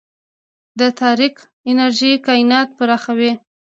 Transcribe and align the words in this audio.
د 0.79 0.81
تاریک 1.01 1.35
انرژي 1.71 2.11
کائنات 2.27 2.69
پراخوي. 2.77 3.31